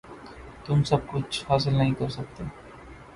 [0.65, 2.43] تم سب کچھ حاصل نہیں کر سکتے۔